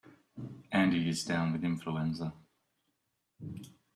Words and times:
Andy 0.71 1.09
is 1.09 1.23
down 1.23 1.51
with 1.53 1.63
influenza. 1.63 2.33